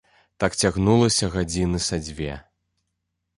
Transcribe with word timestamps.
Так 0.43 0.55
цягнулася 0.61 1.29
гадзіны 1.35 1.83
са 1.89 2.01
дзве. 2.07 2.33